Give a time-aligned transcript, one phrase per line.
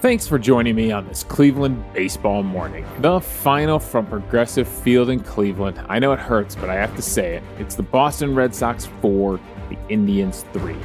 [0.00, 2.86] Thanks for joining me on this Cleveland baseball morning.
[3.00, 5.82] The final from Progressive Field in Cleveland.
[5.88, 7.42] I know it hurts, but I have to say it.
[7.58, 10.76] It's the Boston Red Sox 4, the Indians 3.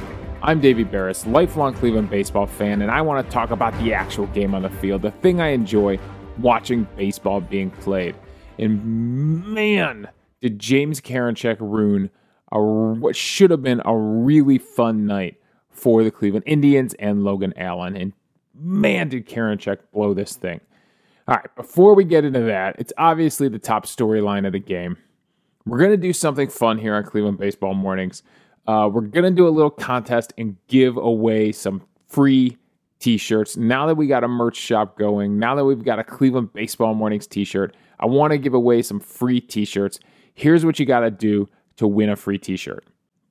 [0.42, 4.26] I'm Davey Berris, lifelong Cleveland baseball fan, and I want to talk about the actual
[4.26, 6.00] game on the field, the thing I enjoy
[6.40, 8.16] watching baseball being played.
[8.58, 10.08] And man,
[10.40, 12.10] did James Karinchak ruin
[12.50, 15.36] a, what should have been a really fun night
[15.70, 17.96] for the Cleveland Indians and Logan Allen.
[17.96, 18.12] And
[18.54, 20.60] man, did Karinchak blow this thing.
[21.26, 24.98] All right, before we get into that, it's obviously the top storyline of the game.
[25.64, 28.22] We're going to do something fun here on Cleveland Baseball Mornings.
[28.66, 32.58] Uh, we're going to do a little contest and give away some free
[32.98, 33.56] t shirts.
[33.56, 36.94] Now that we got a merch shop going, now that we've got a Cleveland Baseball
[36.94, 39.98] Mornings t shirt, I want to give away some free t shirts.
[40.34, 42.84] Here's what you got to do to win a free t shirt.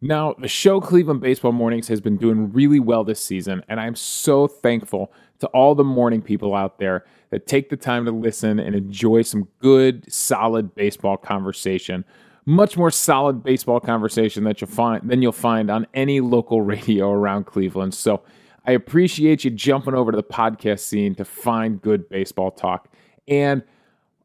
[0.04, 3.96] Now, the show Cleveland Baseball Mornings has been doing really well this season, and I'm
[3.96, 8.60] so thankful to all the morning people out there that take the time to listen
[8.60, 12.04] and enjoy some good, solid baseball conversation.
[12.46, 17.10] Much more solid baseball conversation that you'll find than you'll find on any local radio
[17.10, 17.94] around Cleveland.
[17.94, 18.24] So
[18.66, 22.90] I appreciate you jumping over to the podcast scene to find good baseball talk.
[23.30, 23.64] And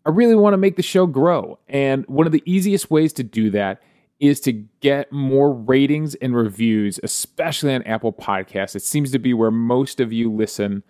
[0.04, 1.60] I really want to make the show grow.
[1.68, 3.80] And one of the easiest ways to do that
[4.20, 8.74] is to get more ratings and reviews, especially on Apple Podcasts.
[8.74, 10.82] It seems to be where most of you listen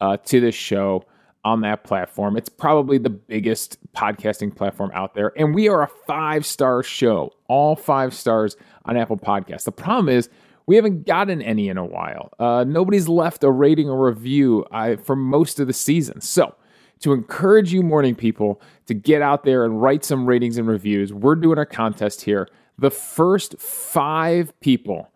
[0.00, 1.04] uh, to this show
[1.44, 2.36] on that platform.
[2.36, 5.32] It's probably the biggest podcasting platform out there.
[5.36, 9.64] And we are a five star show, all five stars on Apple Podcasts.
[9.64, 10.28] The problem is,
[10.66, 12.32] we haven't gotten any in a while.
[12.40, 16.20] Uh, nobody's left a rating or review uh, for most of the season.
[16.20, 16.56] So,
[17.00, 21.12] to encourage you morning people to get out there and write some ratings and reviews,
[21.12, 22.48] we're doing a contest here
[22.78, 25.10] the first five people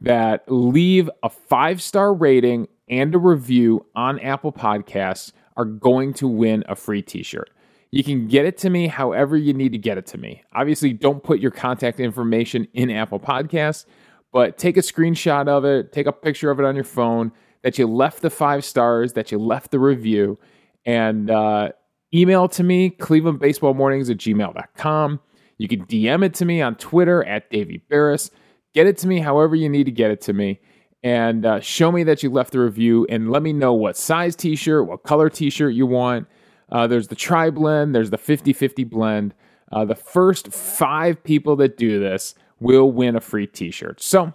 [0.00, 6.28] that leave a five star rating and a review on Apple Podcasts are going to
[6.28, 7.50] win a free t shirt.
[7.90, 10.42] You can get it to me however you need to get it to me.
[10.54, 13.86] Obviously, don't put your contact information in Apple Podcasts,
[14.32, 17.78] but take a screenshot of it, take a picture of it on your phone that
[17.78, 20.38] you left the five stars, that you left the review,
[20.84, 21.70] and uh,
[22.14, 25.20] email to me, clevelandbaseballmornings at gmail.com.
[25.58, 28.30] You can DM it to me on Twitter at Davey Berris.
[28.74, 30.60] Get it to me however you need to get it to me.
[31.02, 34.34] And uh, show me that you left the review and let me know what size
[34.34, 36.26] t shirt, what color t shirt you want.
[36.70, 39.34] Uh, there's the tri blend, there's the 50 50 blend.
[39.70, 44.00] Uh, the first five people that do this will win a free t shirt.
[44.02, 44.32] So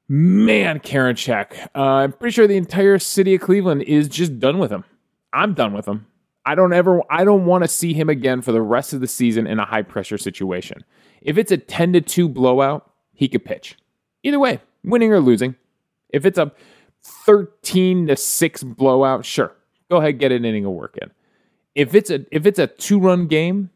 [0.10, 4.72] man, Karinchak, uh, I'm pretty sure the entire city of Cleveland is just done with
[4.72, 4.84] him.
[5.34, 6.08] I'm done with him.
[6.48, 9.08] I don't ever I don't want to see him again for the rest of the
[9.08, 10.86] season in a high pressure situation.
[11.22, 13.78] If it's a 10 to 2 blowout, he could pitch.
[14.24, 15.56] Either way, winning or losing.
[16.10, 16.52] If it's a
[17.04, 19.54] 13 to 6 blowout, sure.
[19.90, 21.12] Go ahead get an inning of work in.
[21.76, 23.70] If it's a if it's a two-run game,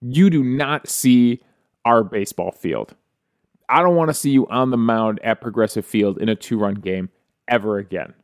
[0.00, 1.42] you do not see
[1.84, 2.94] our baseball field.
[3.68, 6.74] I don't want to see you on the mound at Progressive Field in a two-run
[6.74, 7.08] game
[7.48, 8.14] ever again.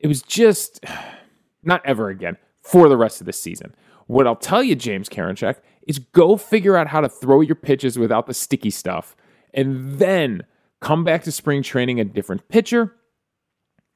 [0.00, 0.84] It was just
[1.62, 3.74] not ever again for the rest of the season.
[4.06, 5.56] What I'll tell you, James Karinchak,
[5.86, 9.16] is go figure out how to throw your pitches without the sticky stuff
[9.54, 10.44] and then
[10.80, 12.94] come back to spring training a different pitcher.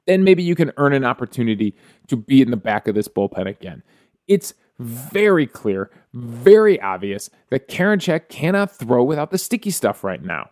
[0.07, 3.47] Then maybe you can earn an opportunity to be in the back of this bullpen
[3.47, 3.83] again.
[4.29, 10.51] It's very clear, very obvious that Karinchak cannot throw without the sticky stuff right now.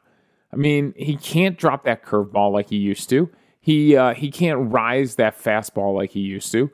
[0.52, 3.28] I mean, he can't drop that curveball like he used to.
[3.60, 6.70] He uh, he can't rise that fastball like he used to.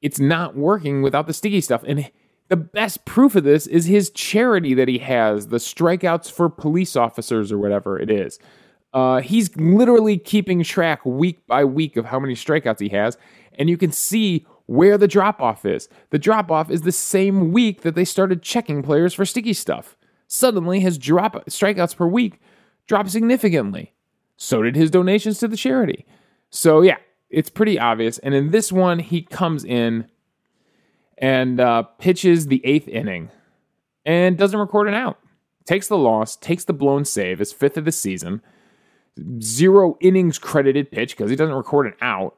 [0.00, 1.82] It's not working without the sticky stuff.
[1.86, 2.10] And
[2.48, 6.96] the best proof of this is his charity that he has, the strikeouts for police
[6.96, 8.38] officers or whatever it is.
[8.94, 13.18] Uh, he's literally keeping track week by week of how many strikeouts he has,
[13.58, 15.88] and you can see where the drop off is.
[16.10, 19.96] The drop off is the same week that they started checking players for sticky stuff.
[20.26, 22.40] Suddenly, his drop strikeouts per week
[22.86, 23.94] dropped significantly.
[24.36, 26.06] So did his donations to the charity.
[26.50, 26.98] So, yeah,
[27.28, 28.18] it's pretty obvious.
[28.18, 30.06] And in this one, he comes in
[31.20, 33.30] and uh, pitches the eighth inning
[34.04, 35.18] and doesn't record an out.
[35.64, 38.40] Takes the loss, takes the blown save, his fifth of the season.
[39.42, 42.36] Zero innings credited pitch because he doesn't record an out.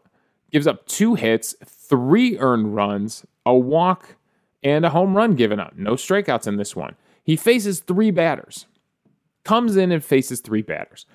[0.51, 4.17] Gives up two hits, three earned runs, a walk,
[4.63, 5.77] and a home run given up.
[5.77, 6.97] No strikeouts in this one.
[7.23, 8.67] He faces three batters.
[9.45, 11.07] Comes in and faces three batters.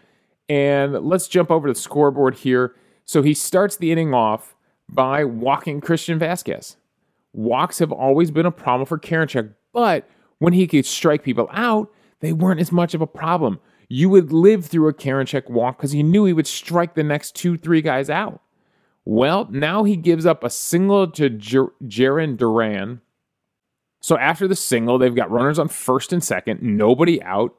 [0.47, 2.75] And let's jump over to the scoreboard here.
[3.03, 4.55] So he starts the inning off
[4.87, 6.75] by walking Christian Vazquez.
[7.35, 10.07] Walks have always been a problem for Karinchak, but
[10.39, 11.91] when he could strike people out,
[12.21, 13.59] they weren't as much of a problem.
[13.89, 17.35] You would live through a Karinchak walk because he knew he would strike the next
[17.35, 18.41] two, three guys out.
[19.03, 23.01] Well, now he gives up a single to Jer- Jarren Duran.
[24.01, 27.53] So after the single, they've got runners on first and second, nobody out.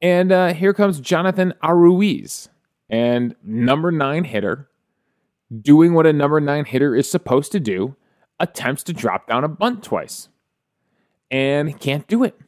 [0.00, 2.48] And uh, here comes Jonathan Arauz,
[2.88, 4.68] and number nine hitter,
[5.62, 7.96] doing what a number nine hitter is supposed to do,
[8.38, 10.28] attempts to drop down a bunt twice.
[11.30, 12.38] And can't do it.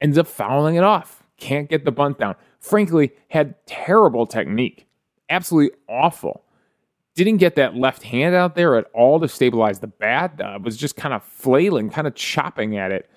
[0.00, 1.24] Ends up fouling it off.
[1.36, 2.36] Can't get the bunt down.
[2.60, 4.86] Frankly, had terrible technique.
[5.28, 6.44] Absolutely awful.
[7.14, 10.40] Didn't get that left hand out there at all to stabilize the bat.
[10.40, 13.08] Uh, was just kind of flailing, kind of chopping at it.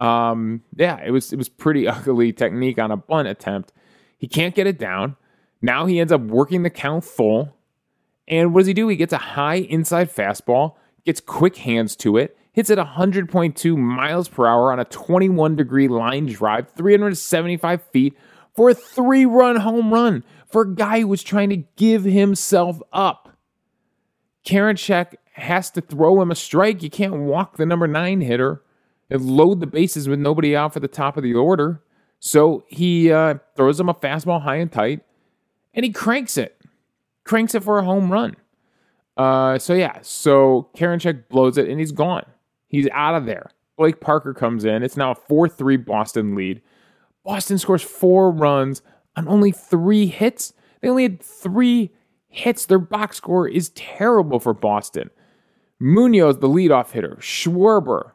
[0.00, 3.72] Um, yeah, it was it was pretty ugly technique on a bunt attempt.
[4.18, 5.16] He can't get it down.
[5.62, 7.56] Now he ends up working the count full.
[8.28, 8.88] And what does he do?
[8.88, 10.74] He gets a high inside fastball,
[11.04, 15.88] gets quick hands to it, hits at 100.2 miles per hour on a 21 degree
[15.88, 18.16] line drive, 375 feet
[18.54, 22.80] for a three run home run for a guy who was trying to give himself
[22.92, 23.36] up.
[24.44, 26.82] Karinchak has to throw him a strike.
[26.82, 28.62] You can't walk the number nine hitter
[29.08, 31.82] and load the bases with nobody out for the top of the order.
[32.18, 35.00] So he uh, throws him a fastball high and tight,
[35.72, 36.60] and he cranks it,
[37.24, 38.36] cranks it for a home run.
[39.16, 42.24] Uh, so yeah, so Karinchak blows it, and he's gone.
[42.68, 43.50] He's out of there.
[43.76, 44.82] Blake Parker comes in.
[44.82, 46.62] It's now a 4 3 Boston lead.
[47.24, 48.82] Boston scores four runs
[49.16, 50.52] on only three hits.
[50.80, 51.90] They only had three
[52.28, 52.66] hits.
[52.66, 55.10] Their box score is terrible for Boston.
[55.78, 57.16] Munoz, the leadoff hitter.
[57.20, 58.12] Schwarber.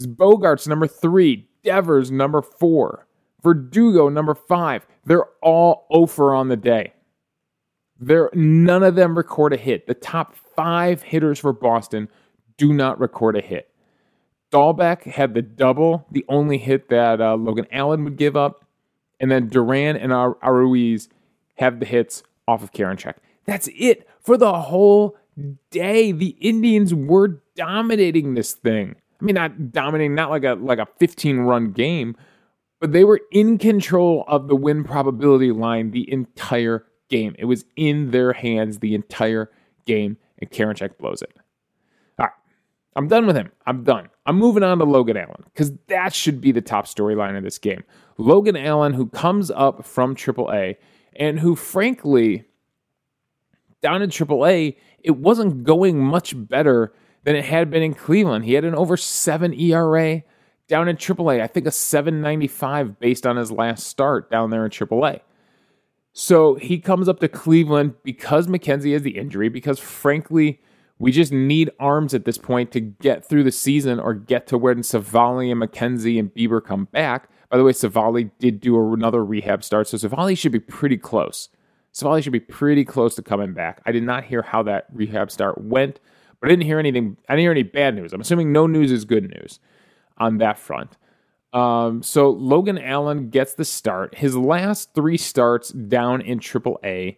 [0.00, 1.48] Bogaerts number three.
[1.62, 3.06] Devers, number four.
[3.42, 4.86] Verdugo, number five.
[5.04, 6.92] They're all over on the day.
[7.98, 9.86] They're, none of them record a hit.
[9.86, 12.08] The top five hitters for Boston
[12.56, 13.70] do not record a hit.
[14.50, 18.64] Dalbec had the double, the only hit that uh, Logan Allen would give up.
[19.20, 21.08] And then Duran and Ar- Arauz
[21.56, 23.14] have the hits off of Karinchak.
[23.46, 25.16] That's it for the whole
[25.70, 26.12] day.
[26.12, 28.96] The Indians were dominating this thing.
[29.20, 32.16] I mean, not dominating, not like a like a 15 run game,
[32.80, 37.34] but they were in control of the win probability line the entire game.
[37.38, 39.50] It was in their hands the entire
[39.86, 41.32] game, and Karinchak blows it.
[42.18, 42.32] All right,
[42.96, 43.50] I'm done with him.
[43.66, 44.08] I'm done.
[44.26, 47.58] I'm moving on to Logan Allen because that should be the top storyline of this
[47.58, 47.84] game.
[48.16, 50.76] Logan Allen, who comes up from AAA
[51.16, 52.44] and who, frankly,
[53.82, 56.92] down in AAA, it wasn't going much better
[57.24, 58.44] than it had been in Cleveland.
[58.44, 60.22] He had an over seven ERA
[60.68, 61.42] down in AAA.
[61.42, 65.20] I think a 795 based on his last start down there in AAA.
[66.16, 70.62] So he comes up to Cleveland because McKenzie has the injury, because frankly,
[71.00, 74.56] we just need arms at this point to get through the season or get to
[74.56, 77.28] where Civale and McKenzie and Bieber come back.
[77.50, 81.48] By the way, Civale did do another rehab start, so Civale should be pretty close.
[81.92, 83.82] Civale should be pretty close to coming back.
[83.84, 85.98] I did not hear how that rehab start went,
[86.38, 87.16] but I didn't hear anything.
[87.28, 88.12] I didn't hear any bad news.
[88.12, 89.58] I'm assuming no news is good news
[90.16, 90.96] on that front.
[91.54, 94.16] Um, so Logan Allen gets the start.
[94.16, 97.16] His last three starts down in AAA.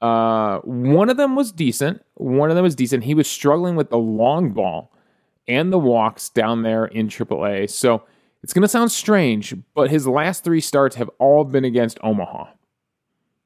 [0.00, 2.04] Uh, one of them was decent.
[2.14, 3.04] One of them was decent.
[3.04, 4.92] He was struggling with the long ball
[5.48, 7.70] and the walks down there in AAA.
[7.70, 8.04] So
[8.42, 12.50] it's going to sound strange, but his last three starts have all been against Omaha.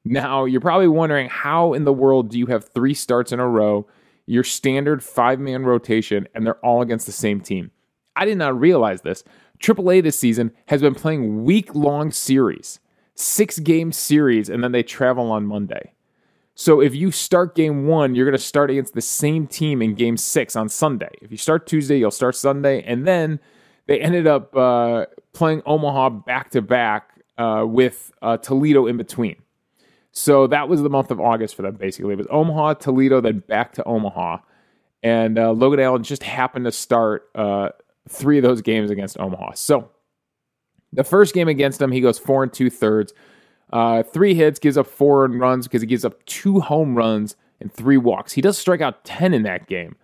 [0.05, 3.49] Now, you're probably wondering how in the world do you have three starts in a
[3.49, 3.87] row,
[4.27, 7.71] your standard five man rotation, and they're all against the same team?
[8.17, 9.23] I did not realize this.
[9.63, 12.81] AAA this season has been playing week long series,
[13.15, 15.93] six game series, and then they travel on Monday.
[16.55, 19.95] So if you start game one, you're going to start against the same team in
[19.95, 21.11] game six on Sunday.
[21.23, 22.83] If you start Tuesday, you'll start Sunday.
[22.83, 23.41] And then
[23.87, 29.37] they ended up uh, playing Omaha back to back with uh, Toledo in between.
[30.13, 32.13] So that was the month of August for them, basically.
[32.13, 34.39] It was Omaha, Toledo, then back to Omaha.
[35.03, 37.71] And uh, Logan Allen just happened to start uh,
[38.09, 39.53] three of those games against Omaha.
[39.55, 39.91] So
[40.93, 43.13] the first game against them, he goes four and two thirds.
[43.73, 47.73] Uh, three hits, gives up four runs because he gives up two home runs and
[47.73, 48.33] three walks.
[48.33, 49.97] He does strike out 10 in that game.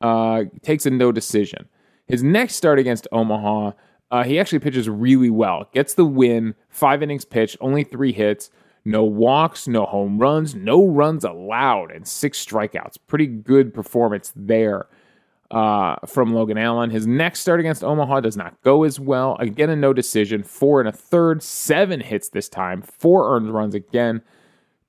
[0.00, 1.68] Uh, takes a no decision.
[2.08, 3.72] His next start against Omaha,
[4.10, 5.68] uh, he actually pitches really well.
[5.72, 8.50] Gets the win, five innings pitched, only three hits,
[8.84, 12.98] no walks, no home runs, no runs allowed, and six strikeouts.
[13.06, 14.88] Pretty good performance there
[15.52, 16.90] uh, from Logan Allen.
[16.90, 19.36] His next start against Omaha does not go as well.
[19.38, 23.74] Again, a no decision, four and a third, seven hits this time, four earned runs
[23.74, 24.22] again,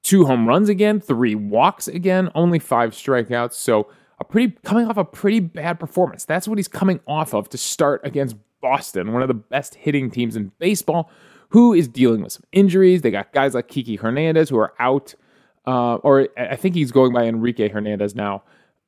[0.04, 3.54] two home runs again, three walks again, only five strikeouts.
[3.54, 3.90] So
[4.20, 6.24] a pretty coming off a pretty bad performance.
[6.24, 10.10] That's what he's coming off of to start against Boston, one of the best hitting
[10.10, 11.12] teams in baseball,
[11.50, 13.02] who is dealing with some injuries.
[13.02, 15.14] They got guys like Kiki Hernandez who are out,
[15.68, 18.44] uh, or I think he's going by Enrique Hernandez now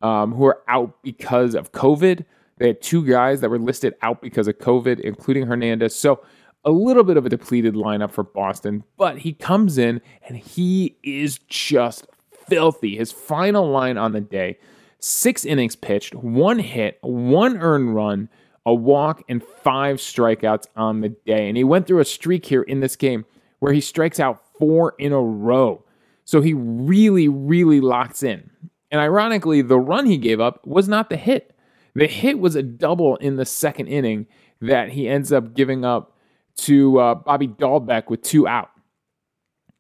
[0.06, 2.26] um, who are out because of COVID.
[2.58, 5.96] They had two guys that were listed out because of COVID, including Hernandez.
[5.96, 6.24] So
[6.64, 10.96] a little bit of a depleted lineup for Boston, but he comes in and he
[11.02, 12.06] is just
[12.48, 12.98] filthy.
[12.98, 14.60] His final line on the day
[15.00, 18.30] six innings pitched, one hit, one earned run,
[18.64, 21.48] a walk, and five strikeouts on the day.
[21.48, 23.26] And he went through a streak here in this game
[23.60, 25.84] where he strikes out four in a row.
[26.26, 28.52] So he really, really locks in.
[28.96, 31.54] And ironically, the run he gave up was not the hit.
[31.96, 34.26] The hit was a double in the second inning
[34.62, 36.16] that he ends up giving up
[36.60, 38.70] to uh, Bobby Dalbec with two out.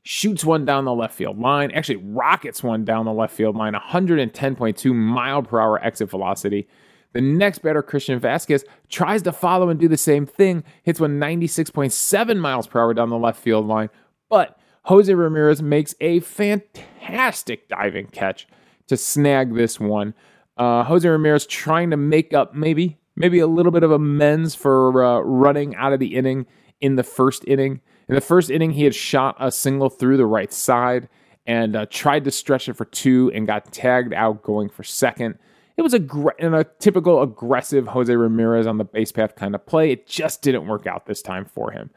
[0.03, 3.71] Shoots one down the left field line, actually rockets one down the left field line,
[3.71, 6.67] 110.2 mile per hour exit velocity.
[7.13, 11.21] The next batter, Christian Vazquez, tries to follow and do the same thing, hits one
[11.21, 13.89] 96.7 miles per hour down the left field line,
[14.29, 18.45] but Jose Ramirez makes a fantastic diving catch
[18.87, 20.13] to snag this one.
[20.57, 25.03] Uh, Jose Ramirez trying to make up maybe maybe a little bit of amends for
[25.03, 26.45] uh, running out of the inning
[26.81, 27.81] in the first inning.
[28.07, 31.07] In the first inning, he had shot a single through the right side
[31.45, 35.37] and uh, tried to stretch it for two and got tagged out going for second.
[35.77, 36.01] It was a,
[36.39, 39.91] a typical aggressive Jose Ramirez on the base path kind of play.
[39.91, 41.89] It just didn't work out this time for him.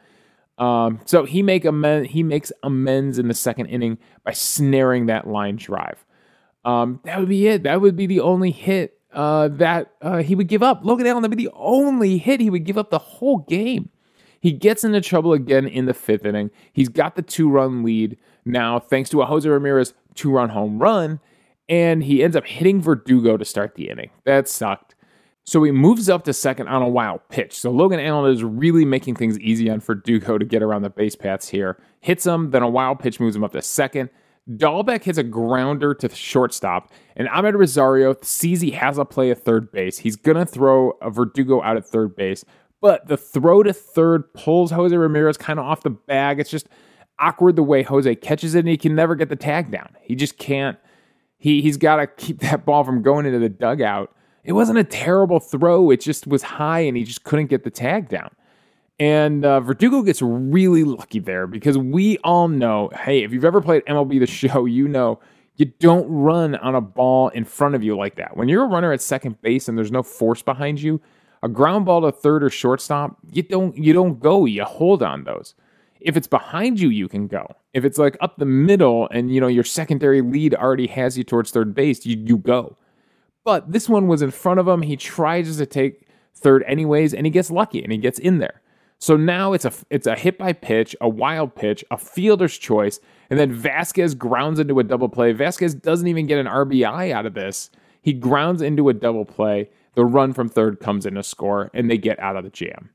[0.57, 5.27] Um, so he make amend, he makes amends in the second inning by snaring that
[5.27, 6.03] line drive.
[6.65, 7.63] Um, that would be it.
[7.63, 10.81] That would be the only hit uh, that uh, he would give up.
[10.83, 13.89] Logan Allen, that would be the only hit he would give up the whole game.
[14.41, 16.51] He gets into trouble again in the fifth inning.
[16.71, 20.79] He's got the two run lead now, thanks to a Jose Ramirez two run home
[20.79, 21.19] run,
[21.67, 24.09] and he ends up hitting Verdugo to start the inning.
[24.25, 24.95] That sucked.
[25.43, 27.57] So he moves up to second on a wild pitch.
[27.57, 31.15] So Logan Allen is really making things easy on Verdugo to get around the base
[31.15, 31.81] paths here.
[32.01, 34.09] Hits him, then a wild pitch moves him up to second.
[34.49, 39.43] Dalbec hits a grounder to shortstop, and Amed Rosario sees he has a play at
[39.43, 39.99] third base.
[39.99, 42.43] He's going to throw a Verdugo out at third base,
[42.81, 46.39] but the throw to third pulls Jose Ramirez kind of off the bag.
[46.39, 46.67] It's just
[47.19, 49.95] awkward the way Jose catches it, and he can never get the tag down.
[50.01, 50.77] He just can't.
[51.37, 54.11] He, he's got to keep that ball from going into the dugout.
[54.43, 57.69] It wasn't a terrible throw, it just was high, and he just couldn't get the
[57.69, 58.31] tag down.
[58.99, 63.61] And uh, Verdugo gets really lucky there because we all know hey, if you've ever
[63.61, 65.19] played MLB The Show, you know
[65.55, 68.35] you don't run on a ball in front of you like that.
[68.37, 71.01] When you're a runner at second base and there's no force behind you,
[71.43, 75.23] a ground ball to third or shortstop, you don't you don't go, you hold on
[75.23, 75.55] those.
[76.01, 77.45] If it's behind you, you can go.
[77.73, 81.23] If it's like up the middle and you know your secondary lead already has you
[81.23, 82.77] towards third base, you you go.
[83.45, 84.81] But this one was in front of him.
[84.81, 88.61] He tries to take third anyways, and he gets lucky and he gets in there.
[88.99, 92.99] So now it's a it's a hit by pitch, a wild pitch, a fielder's choice,
[93.29, 95.33] and then Vazquez grounds into a double play.
[95.33, 97.69] Vazquez doesn't even get an RBI out of this.
[98.01, 99.69] He grounds into a double play.
[99.95, 102.89] The run from third comes in a score, and they get out of the jam.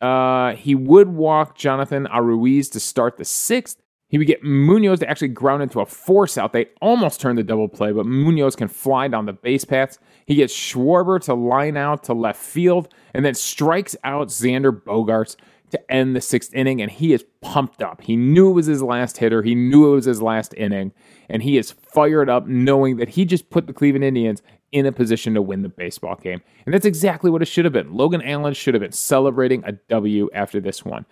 [0.00, 3.80] Uh, he would walk Jonathan Arauz to start the sixth.
[4.08, 6.52] He would get Munoz to actually ground into a force out.
[6.52, 9.98] They almost turned the double play, but Munoz can fly down the base paths.
[10.24, 15.36] He gets Schwarber to line out to left field and then strikes out Xander Bogaerts
[15.70, 18.00] to end the sixth inning, and he is pumped up.
[18.00, 20.92] He knew it was his last hitter, he knew it was his last inning,
[21.28, 24.92] and he is fired up knowing that he just put the Cleveland Indians in a
[24.92, 26.42] position to win the baseball game.
[26.66, 27.94] And that's exactly what it should have been.
[27.94, 31.06] Logan Allen should have been celebrating a W after this one.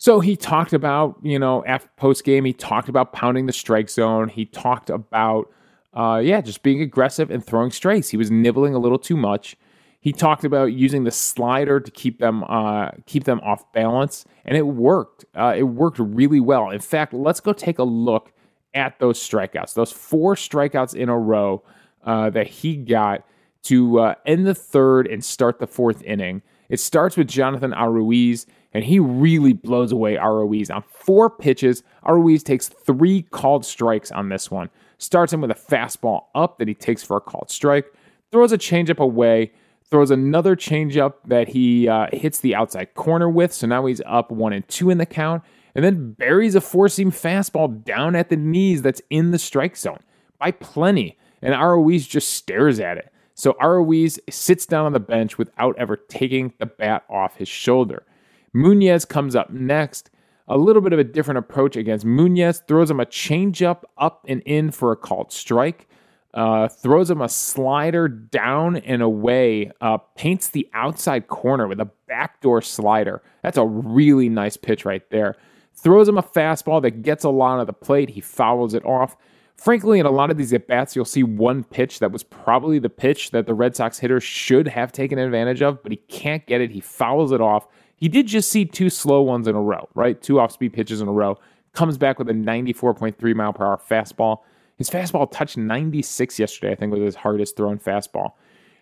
[0.00, 3.90] So he talked about, you know, after post game, he talked about pounding the strike
[3.90, 4.30] zone.
[4.30, 5.52] He talked about,
[5.92, 8.08] uh, yeah, just being aggressive and throwing strikes.
[8.08, 9.58] He was nibbling a little too much.
[10.00, 14.56] He talked about using the slider to keep them uh, keep them off balance, and
[14.56, 15.26] it worked.
[15.34, 16.70] Uh, it worked really well.
[16.70, 18.32] In fact, let's go take a look
[18.72, 19.74] at those strikeouts.
[19.74, 21.62] Those four strikeouts in a row
[22.04, 23.22] uh, that he got
[23.64, 26.40] to uh, end the third and start the fourth inning.
[26.70, 31.82] It starts with Jonathan Arauz, and he really blows away ROEs on four pitches.
[32.06, 34.70] ROEs takes three called strikes on this one.
[34.98, 37.92] Starts him with a fastball up that he takes for a called strike,
[38.30, 39.52] throws a changeup away,
[39.90, 43.52] throws another changeup that he uh, hits the outside corner with.
[43.52, 45.42] So now he's up one and two in the count,
[45.74, 49.76] and then buries a four seam fastball down at the knees that's in the strike
[49.76, 50.00] zone
[50.38, 51.18] by plenty.
[51.42, 53.12] And ROEs just stares at it.
[53.34, 58.04] So ROEs sits down on the bench without ever taking the bat off his shoulder.
[58.52, 60.10] Munoz comes up next.
[60.48, 62.62] A little bit of a different approach against Munoz.
[62.66, 65.88] Throws him a changeup up and in for a called strike.
[66.32, 69.70] Uh, throws him a slider down and away.
[69.80, 73.22] Uh, paints the outside corner with a backdoor slider.
[73.42, 75.36] That's a really nice pitch right there.
[75.74, 78.10] Throws him a fastball that gets a lot of the plate.
[78.10, 79.16] He fouls it off.
[79.56, 82.78] Frankly, in a lot of these at bats, you'll see one pitch that was probably
[82.78, 86.46] the pitch that the Red Sox hitter should have taken advantage of, but he can't
[86.46, 86.70] get it.
[86.70, 87.66] He fouls it off.
[88.00, 90.20] He did just see two slow ones in a row, right?
[90.20, 91.38] Two off speed pitches in a row.
[91.72, 94.38] Comes back with a 94.3 mile per hour fastball.
[94.76, 98.32] His fastball touched 96 yesterday, I think was his hardest thrown fastball.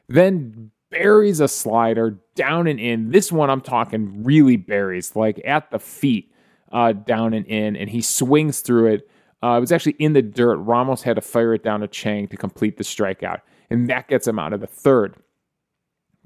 [0.09, 3.11] Then buries a slider down and in.
[3.11, 6.33] This one I'm talking really buries, like at the feet,
[6.73, 9.09] uh, down and in, and he swings through it
[9.43, 10.57] uh, it was actually in the dirt.
[10.57, 14.27] Ramos had to fire it down to Chang to complete the strikeout, and that gets
[14.27, 15.17] him out of the third.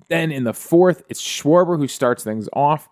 [0.09, 2.89] Then in the fourth, it's Schwarber who starts things off.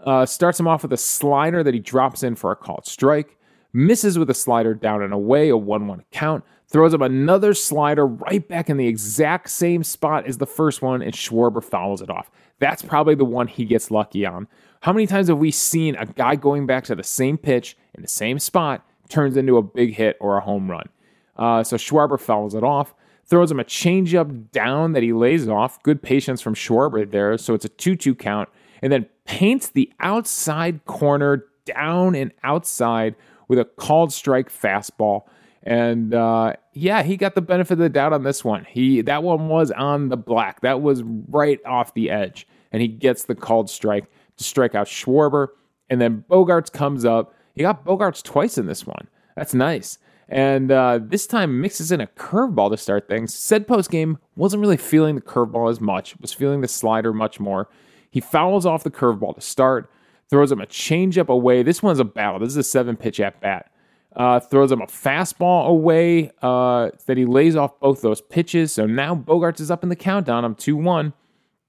[0.00, 3.38] Uh, starts him off with a slider that he drops in for a called strike.
[3.72, 6.44] Misses with a slider down and away, a 1 1 count.
[6.68, 11.02] Throws him another slider right back in the exact same spot as the first one,
[11.02, 12.30] and Schwarber fouls it off.
[12.58, 14.48] That's probably the one he gets lucky on.
[14.80, 18.02] How many times have we seen a guy going back to the same pitch in
[18.02, 20.88] the same spot turns into a big hit or a home run.
[21.36, 22.94] Uh, so Schwarber fouls it off,
[23.32, 25.82] throws him a changeup down that he lays off.
[25.82, 27.38] Good patience from Schwarber there.
[27.38, 28.50] So it's a 2 2 count.
[28.82, 33.14] And then paints the outside corner down and outside
[33.48, 35.22] with a called strike fastball.
[35.62, 38.66] And uh, yeah, he got the benefit of the doubt on this one.
[38.68, 40.60] He that one was on the black.
[40.60, 44.04] That was right off the edge, and he gets the called strike
[44.36, 45.48] to strike out Schwarber.
[45.88, 49.08] And then Bogaerts comes up, he got Bogaerts twice in this one.
[49.36, 49.98] That's nice.
[50.28, 53.34] And uh, this time mixes in a curveball to start things.
[53.34, 57.38] Said post game wasn't really feeling the curveball as much, was feeling the slider much
[57.38, 57.68] more.
[58.10, 59.90] He fouls off the curveball to start,
[60.30, 61.62] throws him a changeup away.
[61.62, 62.40] This one's a battle.
[62.40, 63.70] This is a seven pitch at bat.
[64.14, 68.70] Uh, throws him a fastball away uh, that he lays off both those pitches.
[68.72, 70.44] So now Bogaerts is up in the countdown.
[70.44, 71.14] I'm 2 1.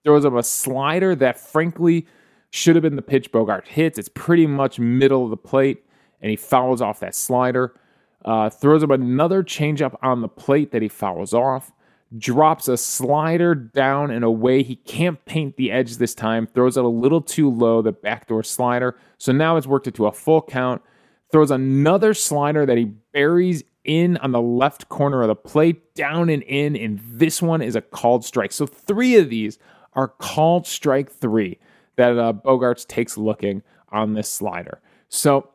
[0.03, 2.05] Throws him a slider that, frankly,
[2.49, 3.97] should have been the pitch Bogart hits.
[3.97, 5.85] It's pretty much middle of the plate,
[6.21, 7.73] and he fouls off that slider.
[8.25, 11.71] Uh, throws him another changeup on the plate that he fouls off.
[12.17, 14.63] Drops a slider down and away.
[14.63, 16.47] He can't paint the edge this time.
[16.47, 18.95] Throws it a little too low, the backdoor slider.
[19.17, 20.81] So now it's worked it to a full count.
[21.31, 26.29] Throws another slider that he buries in on the left corner of the plate, down
[26.29, 26.75] and in.
[26.75, 28.51] And this one is a called strike.
[28.51, 29.57] So three of these
[29.93, 31.59] are called strike three
[31.95, 34.81] that uh, Bogaerts takes looking on this slider.
[35.09, 35.49] So,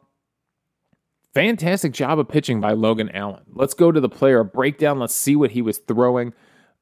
[1.34, 3.42] fantastic job of pitching by Logan Allen.
[3.52, 4.98] Let's go to the player breakdown.
[4.98, 6.32] Let's see what he was throwing.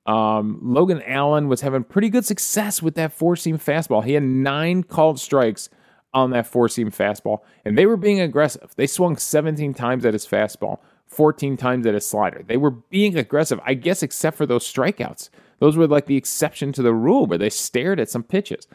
[0.07, 4.05] Um, Logan Allen was having pretty good success with that four seam fastball.
[4.05, 5.69] He had nine called strikes
[6.15, 8.73] on that four seam fastball, and they were being aggressive.
[8.77, 10.79] They swung 17 times at his fastball,
[11.09, 12.43] 14 times at his slider.
[12.47, 15.29] They were being aggressive, I guess, except for those strikeouts.
[15.59, 18.69] Those were like the exception to the rule where they stared at some pitches.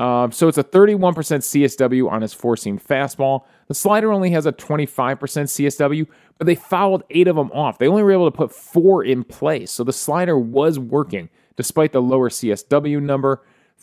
[0.00, 3.44] Um, so it's a 31% CSW on his four seam fastball.
[3.68, 6.06] The slider only has a 25% CSW,
[6.38, 7.76] but they fouled eight of them off.
[7.76, 9.70] They only were able to put four in place.
[9.70, 13.42] So the slider was working despite the lower CSW number.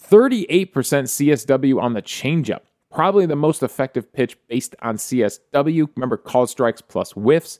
[0.09, 2.61] 38% CSW on the changeup.
[2.91, 5.87] Probably the most effective pitch based on CSW.
[5.95, 7.59] Remember, call strikes plus whiffs.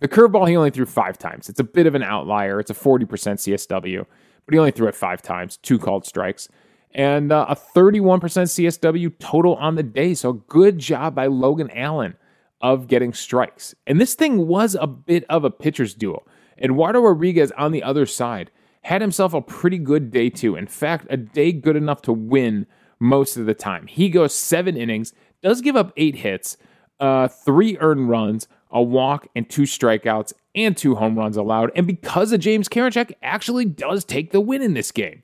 [0.00, 1.48] The curveball he only threw five times.
[1.48, 2.58] It's a bit of an outlier.
[2.58, 4.04] It's a 40% CSW,
[4.44, 6.48] but he only threw it five times, two called strikes
[6.94, 10.14] and uh, a 31% CSW total on the day.
[10.14, 12.14] So good job by Logan Allen
[12.60, 13.74] of getting strikes.
[13.86, 16.26] And this thing was a bit of a pitcher's duel.
[16.58, 18.50] Eduardo Rodriguez on the other side
[18.82, 20.56] had himself a pretty good day too.
[20.56, 22.66] In fact, a day good enough to win
[23.00, 23.86] most of the time.
[23.86, 26.56] He goes seven innings, does give up eight hits,
[27.00, 31.72] uh, three earned runs, a walk, and two strikeouts, and two home runs allowed.
[31.74, 35.22] And because of James Karinchak, actually does take the win in this game.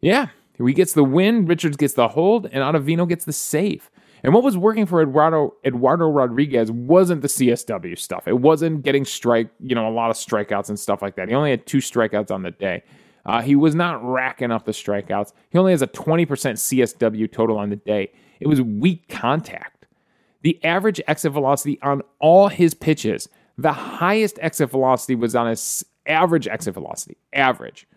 [0.00, 0.28] Yeah,
[0.64, 3.90] he gets the win, Richards gets the hold, and Ottavino gets the save.
[4.22, 8.26] And what was working for Eduardo Eduardo Rodriguez wasn't the CSW stuff.
[8.26, 11.28] It wasn't getting strike, you know, a lot of strikeouts and stuff like that.
[11.28, 12.82] He only had two strikeouts on the day.
[13.24, 15.32] Uh, he was not racking up the strikeouts.
[15.50, 18.12] He only has a 20% CSW total on the day.
[18.40, 19.86] It was weak contact.
[20.42, 25.84] The average exit velocity on all his pitches, the highest exit velocity was on his
[26.06, 27.88] average exit velocity, average,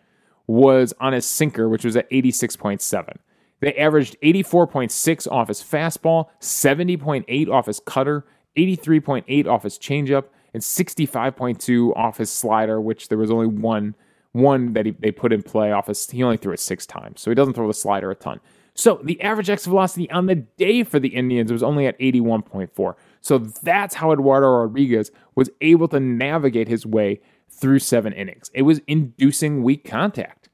[0.49, 3.17] was on his sinker, which was at 86.7.
[3.59, 8.25] They averaged 84.6 off his fastball, 70.8 off his cutter,
[8.57, 13.93] 83.8 off his changeup, and 65.2 off his slider, which there was only one
[14.31, 16.09] one that he, they put in play off his.
[16.09, 18.39] He only threw it six times, so he doesn't throw the slider a ton.
[18.73, 22.95] So the average exit velocity on the day for the Indians was only at 81.4.
[23.21, 28.51] So that's how Eduardo Rodriguez was able to navigate his way through seven innings.
[28.53, 30.49] It was inducing weak contact.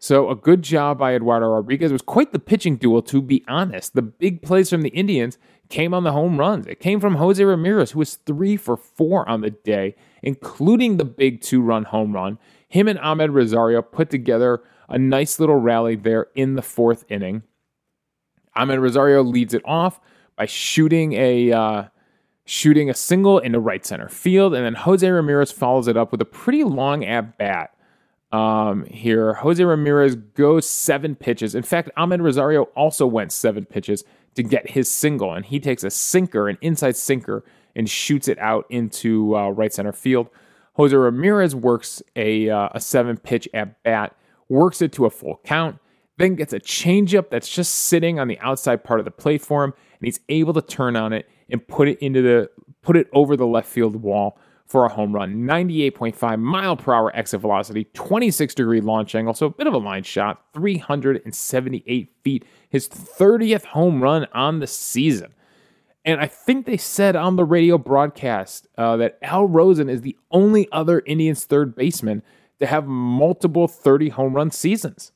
[0.00, 1.90] So a good job by Eduardo Rodriguez.
[1.90, 3.94] It was quite the pitching duel, to be honest.
[3.94, 6.66] The big plays from the Indians came on the home runs.
[6.66, 11.04] It came from Jose Ramirez, who was three for four on the day, including the
[11.04, 12.38] big two run home run.
[12.68, 17.42] Him and Amed Rosario put together a nice little rally there in the fourth inning.
[18.56, 20.00] Amed Rosario leads it off
[20.36, 21.84] by shooting a uh,
[22.48, 26.22] shooting a single into right center field, and then Jose Ramirez follows it up with
[26.22, 27.74] a pretty long at bat
[28.32, 29.34] um, here.
[29.34, 31.54] Jose Ramirez goes seven pitches.
[31.54, 34.02] In fact, Amed Rosario also went seven pitches
[34.34, 37.44] to get his single, and he takes a sinker, an inside sinker,
[37.76, 40.28] and shoots it out into uh, right center field.
[40.72, 44.16] Jose Ramirez works a, uh, a seven pitch at bat,
[44.48, 45.78] works it to a full count,
[46.16, 49.64] then gets a changeup that's just sitting on the outside part of the plate for
[49.64, 52.50] him, and he's able to turn on it and put it into the
[52.82, 55.34] put it over the left field wall for a home run.
[55.34, 59.78] 98.5 mile per hour exit velocity, 26 degree launch angle, so a bit of a
[59.78, 62.44] line shot, 378 feet.
[62.68, 65.34] His 30th home run on the season.
[66.04, 70.16] And I think they said on the radio broadcast uh, that Al Rosen is the
[70.30, 72.22] only other Indians third baseman
[72.60, 75.12] to have multiple 30 home run seasons.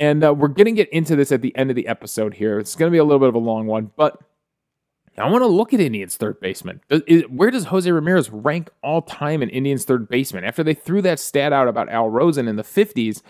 [0.00, 2.58] And uh, we're going to get into this at the end of the episode here.
[2.58, 4.18] It's going to be a little bit of a long one, but
[5.18, 6.80] I want to look at Indians third baseman.
[7.28, 10.44] Where does Jose Ramirez rank all time in Indians third baseman?
[10.44, 13.22] After they threw that stat out about Al Rosen in the 50s,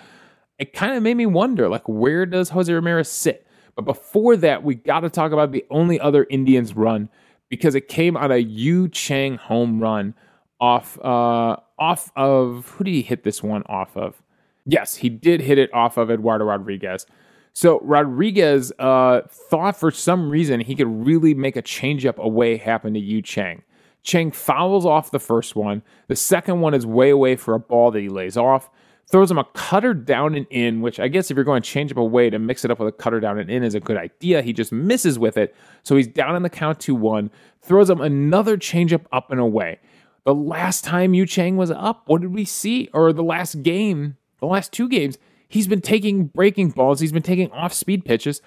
[0.58, 3.46] it kind of made me wonder like where does Jose Ramirez sit?
[3.74, 7.08] But before that, we got to talk about the only other Indians run
[7.48, 10.14] because it came on a Yu Chang home run
[10.60, 14.22] off uh, off of who did he hit this one off of?
[14.70, 17.04] Yes, he did hit it off of Eduardo Rodriguez.
[17.52, 22.94] So Rodriguez uh, thought for some reason he could really make a changeup away happen
[22.94, 23.62] to Yu Chang.
[24.04, 25.82] Chang fouls off the first one.
[26.06, 28.70] The second one is way away for a ball that he lays off.
[29.10, 31.90] Throws him a cutter down and in, which I guess if you're going to change
[31.90, 33.96] up away to mix it up with a cutter down and in is a good
[33.96, 34.40] idea.
[34.40, 35.52] He just misses with it.
[35.82, 37.28] So he's down in the count 2 1.
[37.60, 39.80] Throws him another changeup up and away.
[40.24, 42.88] The last time Yu Chang was up, what did we see?
[42.94, 45.18] Or the last game, the last two games,
[45.50, 48.40] He's been taking breaking balls, he's been taking off speed pitches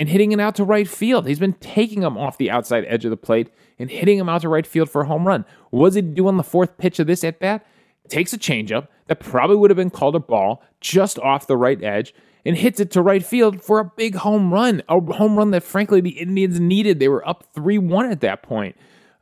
[0.00, 1.28] and hitting it out to right field.
[1.28, 4.42] He's been taking them off the outside edge of the plate and hitting them out
[4.42, 5.44] to right field for a home run.
[5.70, 7.64] What does he do on the fourth pitch of this at bat?
[8.08, 11.80] Takes a changeup that probably would have been called a ball just off the right
[11.84, 12.12] edge
[12.44, 14.82] and hits it to right field for a big home run.
[14.88, 16.98] A home run that, frankly, the Indians needed.
[16.98, 18.74] They were up 3 1 at that point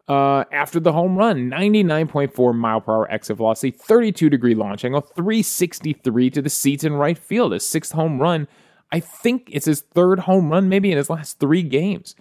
[0.08, 1.50] uh, after the home run.
[1.50, 6.94] 99.4 mile per hour exit velocity, 32 degree launch angle, 363 to the seats in
[6.94, 7.52] right field.
[7.52, 8.48] His sixth home run.
[8.90, 12.16] I think it's his third home run, maybe in his last three games.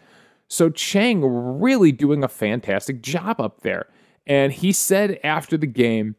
[0.50, 3.88] So Chang really doing a fantastic job up there.
[4.26, 6.16] And he said after the game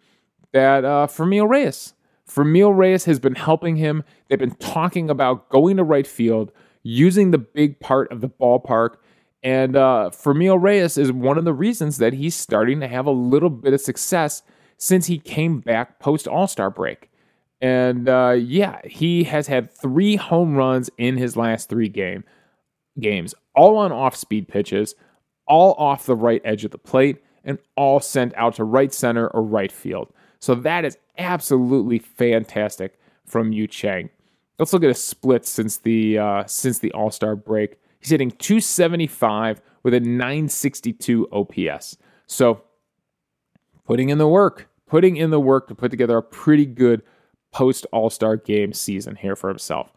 [0.53, 1.93] that uh, Franmil Reyes,
[2.27, 4.05] Franmil Reyes has been helping him.
[4.29, 6.53] They've been talking about going to right field,
[6.83, 8.97] using the big part of the ballpark
[9.43, 13.13] and uh, Franmil Reyes is one of the reasons that he's starting to have a
[13.13, 14.43] little bit of success
[14.77, 17.11] since he came back post All Star break.
[17.61, 22.25] And uh, yeah, he has had three home runs in his last three game
[23.01, 24.95] games, all on off speed pitches,
[25.47, 29.29] all off the right edge of the plate, and all sent out to right center
[29.29, 30.13] or right field.
[30.41, 34.11] So that is absolutely fantastic from Yu Chang.
[34.59, 37.77] Let's look at a split since the uh, since the All Star break.
[38.01, 41.97] He's hitting 275 with a 962 OPS.
[42.27, 42.63] So
[43.85, 47.03] putting in the work, putting in the work to put together a pretty good
[47.53, 49.93] post All Star game season here for himself.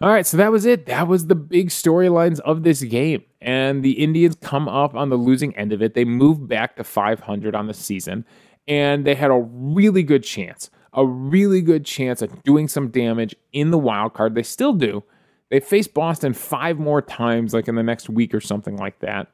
[0.00, 0.86] All right, so that was it.
[0.86, 3.22] That was the big storylines of this game.
[3.42, 5.92] And the Indians come up on the losing end of it.
[5.92, 8.24] They move back to 500 on the season,
[8.66, 13.34] and they had a really good chance, a really good chance of doing some damage
[13.52, 14.34] in the wild card.
[14.34, 15.04] They still do,
[15.50, 19.28] they face Boston five more times, like in the next week or something like that.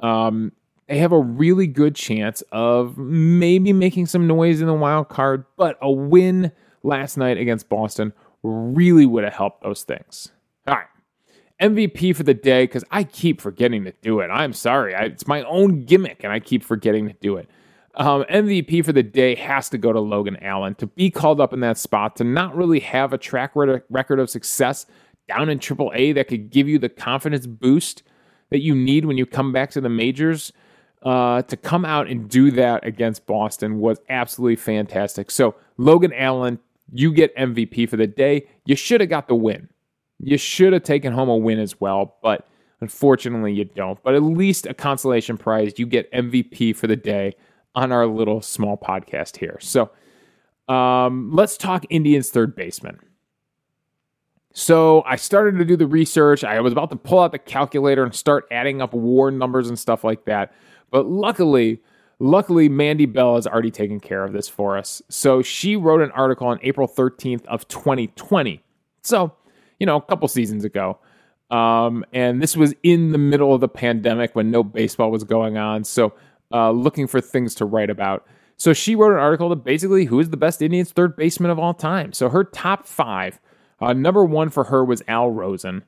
[0.00, 0.52] Um,
[0.86, 5.44] they have a really good chance of maybe making some noise in the wild card,
[5.56, 10.30] but a win last night against Boston really would have helped those things.
[10.68, 10.86] All right.
[11.60, 14.28] MVP for the day because I keep forgetting to do it.
[14.28, 14.94] I'm sorry.
[14.94, 17.48] I, it's my own gimmick and I keep forgetting to do it.
[17.94, 21.54] Um, MVP for the day has to go to Logan Allen to be called up
[21.54, 24.84] in that spot, to not really have a track record of success
[25.28, 28.02] down in AAA that could give you the confidence boost
[28.50, 30.52] that you need when you come back to the majors.
[31.02, 35.30] Uh, to come out and do that against Boston was absolutely fantastic.
[35.30, 36.58] So, Logan Allen,
[36.92, 38.48] you get MVP for the day.
[38.64, 39.68] You should have got the win.
[40.18, 42.48] You should have taken home a win as well, but
[42.80, 44.02] unfortunately, you don't.
[44.02, 45.74] But at least a consolation prize.
[45.76, 47.36] You get MVP for the day
[47.74, 49.58] on our little small podcast here.
[49.60, 49.90] So,
[50.68, 52.98] um, let's talk Indians third baseman.
[54.58, 56.42] So I started to do the research.
[56.42, 59.78] I was about to pull out the calculator and start adding up war numbers and
[59.78, 60.54] stuff like that.
[60.90, 61.82] But luckily,
[62.20, 65.02] luckily Mandy Bell has already taken care of this for us.
[65.10, 68.62] So she wrote an article on April 13th of 2020.
[69.02, 69.30] So,
[69.78, 71.00] you know, a couple seasons ago.
[71.50, 75.58] Um, and this was in the middle of the pandemic when no baseball was going
[75.58, 75.84] on.
[75.84, 76.14] So,
[76.50, 78.26] uh, looking for things to write about.
[78.56, 81.58] So she wrote an article that basically who is the best Indians third baseman of
[81.58, 82.14] all time.
[82.14, 83.38] So her top five
[83.80, 85.84] uh, number one for her was Al Rosen.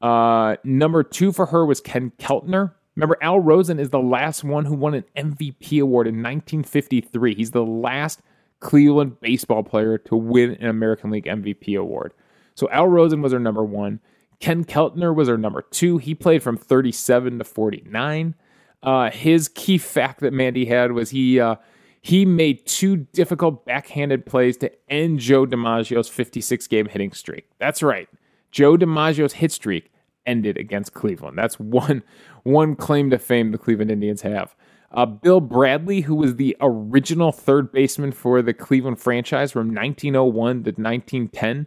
[0.00, 2.72] Uh, number two for her was Ken Keltner.
[2.94, 7.34] Remember, Al Rosen is the last one who won an MVP award in 1953.
[7.34, 8.22] He's the last
[8.60, 12.14] Cleveland baseball player to win an American League MVP award.
[12.54, 14.00] So Al Rosen was her number one.
[14.40, 15.98] Ken Keltner was her number two.
[15.98, 18.34] He played from 37 to 49.
[18.82, 21.56] Uh, his key fact that Mandy had was he uh,
[22.06, 27.48] he made two difficult backhanded plays to end Joe DiMaggio's 56 game hitting streak.
[27.58, 28.08] That's right.
[28.52, 29.90] Joe DiMaggio's hit streak
[30.24, 31.36] ended against Cleveland.
[31.36, 32.04] That's one,
[32.44, 34.54] one claim to fame the Cleveland Indians have.
[34.92, 40.62] Uh, Bill Bradley, who was the original third baseman for the Cleveland franchise from 1901
[40.62, 41.66] to 1910,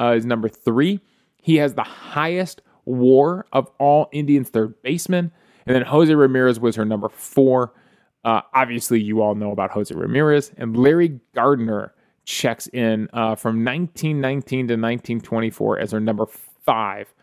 [0.00, 0.98] uh, is number three.
[1.40, 5.30] He has the highest war of all Indians third basemen.
[5.64, 7.72] And then Jose Ramirez was her number four.
[8.26, 13.64] Uh, obviously, you all know about Jose Ramirez and Larry Gardner checks in uh, from
[13.64, 17.14] 1919 to 1924 as our number five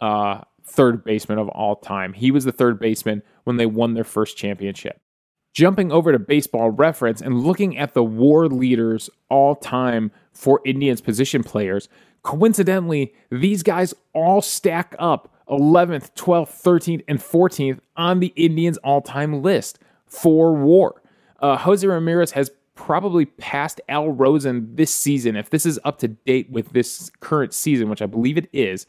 [0.00, 2.12] uh, third baseman of all time.
[2.12, 5.00] He was the third baseman when they won their first championship.
[5.54, 11.00] Jumping over to baseball reference and looking at the war leaders all time for Indians
[11.00, 11.88] position players,
[12.24, 19.00] coincidentally, these guys all stack up 11th, 12th, 13th, and 14th on the Indians all
[19.00, 21.02] time list for war.
[21.40, 25.36] Uh, Jose Ramirez has probably passed Al Rosen this season.
[25.36, 28.86] If this is up to date with this current season, which I believe it is,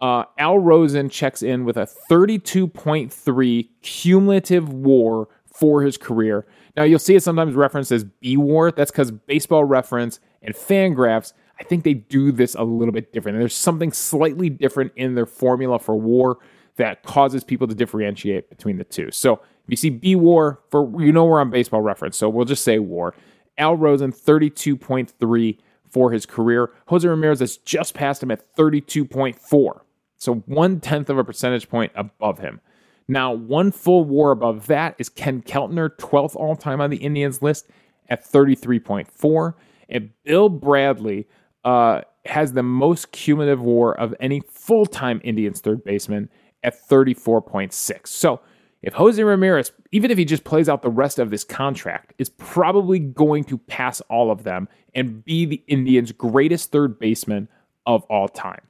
[0.00, 6.46] uh, Al Rosen checks in with a 32.3 cumulative war for his career.
[6.76, 8.70] Now, you'll see it sometimes referenced as B war.
[8.70, 13.38] That's because baseball reference and Fangraphs, I think they do this a little bit different.
[13.38, 16.38] There's something slightly different in their formula for war
[16.76, 19.10] that causes people to differentiate between the two.
[19.10, 22.64] So you see B War for you know we're on baseball reference, so we'll just
[22.64, 23.14] say War.
[23.56, 25.58] Al Rosen 32.3
[25.90, 26.70] for his career.
[26.86, 29.80] Jose Ramirez has just passed him at 32.4,
[30.16, 32.60] so one tenth of a percentage point above him.
[33.08, 37.40] Now, one full war above that is Ken Keltner, 12th all time on the Indians
[37.40, 37.68] list
[38.10, 39.54] at 33.4.
[39.88, 41.26] And Bill Bradley
[41.64, 46.28] uh, has the most cumulative war of any full time Indians third baseman
[46.62, 48.06] at 34.6.
[48.06, 48.40] So
[48.88, 52.30] if Jose Ramirez, even if he just plays out the rest of this contract, is
[52.30, 57.48] probably going to pass all of them and be the Indians' greatest third baseman
[57.84, 58.62] of all time.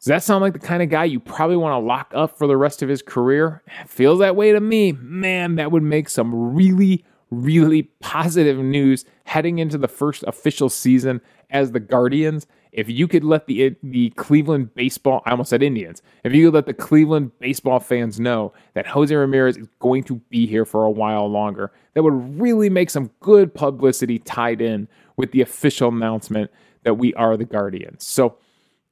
[0.00, 2.46] Does that sound like the kind of guy you probably want to lock up for
[2.46, 3.62] the rest of his career?
[3.86, 4.92] feels that way to me.
[4.92, 11.20] Man, that would make some really, really positive news heading into the first official season
[11.50, 16.02] as the Guardians if you could let the the Cleveland baseball, I almost said Indians,
[16.24, 20.16] if you could let the Cleveland baseball fans know that Jose Ramirez is going to
[20.28, 24.86] be here for a while longer, that would really make some good publicity tied in
[25.16, 26.50] with the official announcement
[26.84, 28.06] that we are the Guardians.
[28.06, 28.36] So,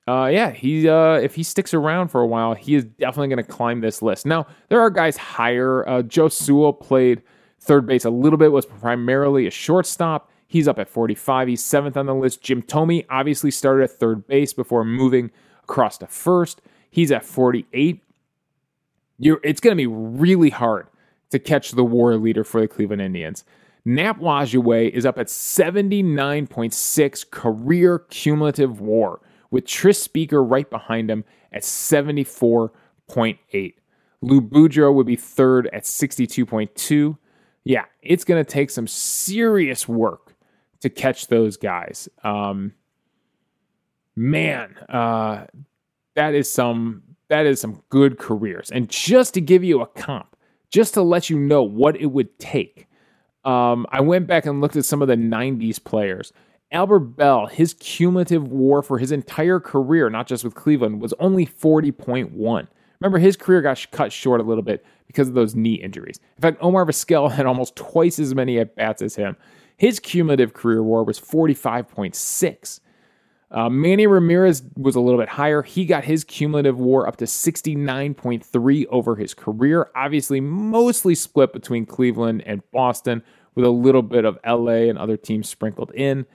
[0.09, 3.45] uh, yeah, he uh, if he sticks around for a while, he is definitely going
[3.45, 4.25] to climb this list.
[4.25, 5.87] Now, there are guys higher.
[5.87, 7.23] Uh, Joe Sewell played
[7.61, 10.31] third base a little bit, was primarily a shortstop.
[10.47, 11.49] He's up at 45.
[11.49, 12.43] He's seventh on the list.
[12.43, 15.31] Jim Thome obviously started at third base before moving
[15.63, 16.61] across to first.
[16.91, 18.03] He's at 48.
[19.19, 20.87] You're, it's going to be really hard
[21.31, 23.45] to catch the war leader for the Cleveland Indians.
[23.85, 31.25] Nap Lajoie is up at 79.6 career cumulative war, with Tris Speaker right behind him
[31.53, 33.75] at 74.8.
[34.23, 37.19] Lou Boudreau would be third at 62.2.
[37.65, 40.24] Yeah, it's going to take some serious work
[40.85, 42.09] to catch those guys.
[42.23, 42.75] Um,
[44.15, 45.47] man, uh,
[46.15, 48.71] that is some that is some good careers.
[48.71, 50.37] And just to give you a comp,
[50.71, 52.87] just to let you know what it would take,
[53.47, 56.33] um, I went back and looked at some of the '90s players.
[56.71, 61.47] Albert Belle, his cumulative WAR for his entire career, not just with Cleveland, was only
[61.47, 62.67] 40.1.
[63.01, 66.19] Remember, his career got cut short a little bit because of those knee injuries.
[66.37, 69.37] In fact, Omar Vizquel had almost twice as many at bats as him.
[69.77, 72.81] His cumulative career WAR was 45.6.
[73.51, 75.63] Uh, Manny Ramirez was a little bit higher.
[75.63, 79.91] He got his cumulative WAR up to 69.3 over his career.
[79.95, 83.23] Obviously, mostly split between Cleveland and Boston,
[83.55, 86.27] with a little bit of LA and other teams sprinkled in.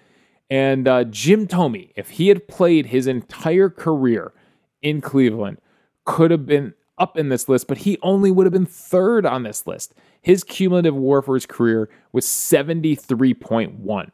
[0.49, 4.33] And uh, Jim Thome, if he had played his entire career
[4.81, 5.57] in Cleveland,
[6.05, 9.43] could have been up in this list, but he only would have been third on
[9.43, 9.93] this list.
[10.21, 14.11] His cumulative WAR for his career was 73.1.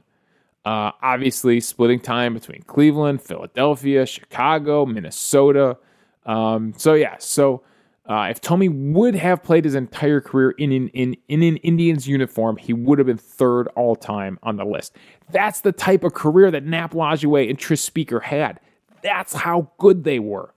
[0.66, 5.78] Uh, obviously, splitting time between Cleveland, Philadelphia, Chicago, Minnesota.
[6.26, 7.62] Um, so, yeah, so
[8.08, 12.08] uh, if Thome would have played his entire career in, in, in, in an Indians
[12.08, 14.96] uniform, he would have been third all time on the list.
[15.32, 18.60] That's the type of career that Nap Lajoie and Tris Speaker had.
[19.04, 20.55] That's how good they were.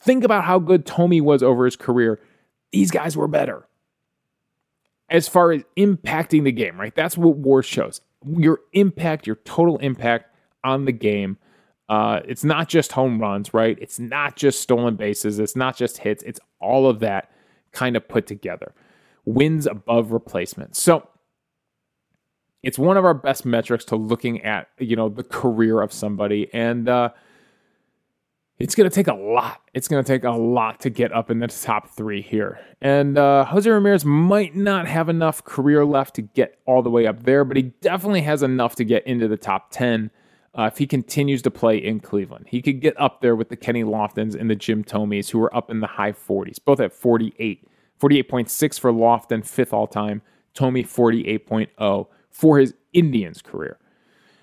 [0.00, 2.20] Think about how good Thome was over his career.
[2.72, 3.66] These guys were better.
[5.08, 6.94] As far as impacting the game, right?
[6.94, 8.00] That's what war shows.
[8.24, 11.36] Your impact, your total impact on the game.
[11.88, 13.76] Uh, it's not just home runs, right?
[13.80, 15.40] It's not just stolen bases.
[15.40, 16.22] It's not just hits.
[16.22, 17.30] It's all of that
[17.72, 18.72] kind of put together.
[19.24, 20.76] Wins above replacement.
[20.76, 21.08] So
[22.62, 26.48] it's one of our best metrics to looking at, you know, the career of somebody.
[26.52, 27.10] And uh,
[28.60, 29.62] it's going to take a lot.
[29.72, 32.60] It's going to take a lot to get up in the top three here.
[32.82, 37.06] And uh, Jose Ramirez might not have enough career left to get all the way
[37.06, 40.10] up there, but he definitely has enough to get into the top 10
[40.58, 42.46] uh, if he continues to play in Cleveland.
[42.48, 45.56] He could get up there with the Kenny Loftons and the Jim Thomes, who are
[45.56, 47.66] up in the high 40s, both at 48.
[47.98, 50.22] 48.6 for Lofton, fifth all time.
[50.54, 53.78] Thome 48.0 for his Indians career.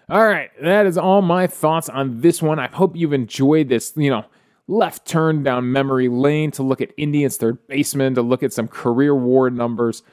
[0.09, 2.59] All right, that is all my thoughts on this one.
[2.59, 4.23] I hope you've enjoyed this, you know,
[4.67, 8.69] left turn down memory lane to look at Indians third baseman, to look at some
[8.69, 10.03] career war numbers.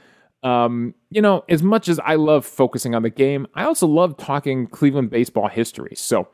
[0.43, 4.17] Um, you know, as much as I love focusing on the game, I also love
[4.17, 5.95] talking Cleveland baseball history.
[5.95, 6.29] So,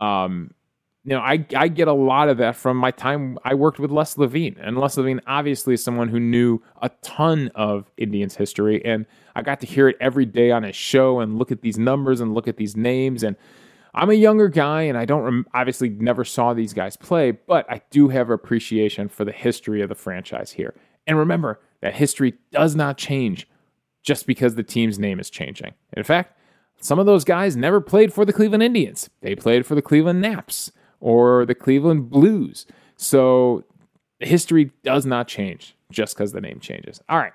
[0.00, 0.52] um,
[1.04, 3.90] you know, I, I get a lot of that from my time I worked with
[3.90, 4.56] Les Levine.
[4.60, 8.84] And Les Levine, obviously, is someone who knew a ton of Indians history.
[8.84, 11.76] And I got to hear it every day on his show and look at these
[11.76, 13.24] numbers and look at these names.
[13.24, 13.34] And
[13.94, 17.68] I'm a younger guy and I don't rem- obviously never saw these guys play, but
[17.68, 20.72] I do have appreciation for the history of the franchise here.
[21.08, 23.48] And remember that history does not change
[24.04, 25.74] just because the team's name is changing.
[25.96, 26.38] In fact,
[26.80, 29.10] some of those guys never played for the Cleveland Indians.
[29.20, 30.70] They played for the Cleveland Naps
[31.02, 32.64] or the Cleveland Blues.
[32.96, 33.64] So
[34.20, 37.02] history does not change just because the name changes.
[37.08, 37.32] All right.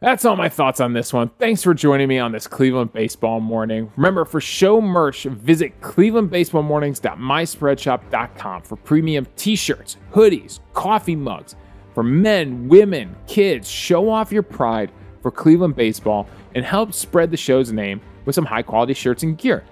[0.00, 1.30] That's all my thoughts on this one.
[1.38, 3.92] Thanks for joining me on this Cleveland Baseball Morning.
[3.94, 11.54] Remember, for show merch, visit clevelandbaseballmornings.myspreadshop.com for premium t shirts, hoodies, coffee mugs
[11.94, 13.70] for men, women, kids.
[13.70, 14.90] Show off your pride
[15.20, 19.38] for Cleveland baseball and help spread the show's name with some high quality shirts and
[19.38, 19.62] gear.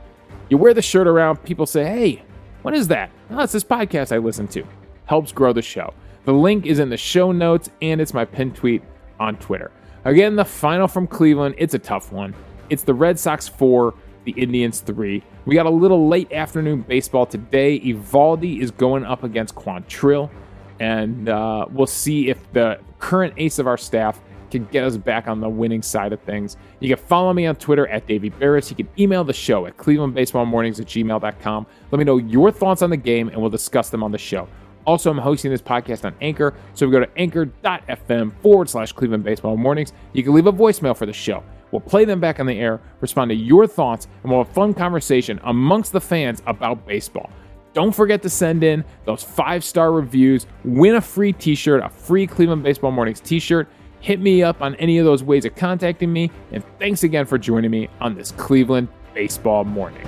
[0.49, 2.23] You wear the shirt around, people say, hey,
[2.62, 3.11] what is that?
[3.31, 4.64] Oh, it's this podcast I listen to.
[5.07, 5.94] Helps grow the show.
[6.25, 8.83] The link is in the show notes and it's my pinned tweet
[9.18, 9.70] on Twitter.
[10.05, 12.35] Again, the final from Cleveland, it's a tough one.
[12.70, 13.94] It's the Red Sox 4,
[14.25, 15.23] the Indians 3.
[15.44, 17.81] We got a little late afternoon baseball today.
[17.81, 20.31] Eovaldi is going up against Quantrill,
[20.79, 24.20] and uh, we'll see if the current ace of our staff
[24.51, 26.57] can get us back on the winning side of things.
[26.81, 28.71] You can follow me on Twitter at Davey Berris.
[28.71, 31.67] You can email the show at clevelandbaseballmornings at gmail.com.
[31.91, 34.49] Let me know your thoughts on the game, and we'll discuss them on the show.
[34.87, 39.25] Also, I'm hosting this podcast on Anchor, so we go to anchor.fm forward slash Cleveland
[39.25, 39.93] Baseball Mornings.
[40.13, 41.44] You can leave a voicemail for the show.
[41.71, 44.55] We'll play them back on the air, respond to your thoughts, and we'll have a
[44.55, 47.31] fun conversation amongst the fans about baseball.
[47.73, 51.88] Don't forget to send in those five star reviews, win a free t shirt, a
[51.88, 53.69] free Cleveland Baseball Mornings t shirt
[54.01, 56.31] hit me up on any of those ways of contacting me.
[56.53, 60.07] And thanks again for joining me on this Cleveland baseball morning.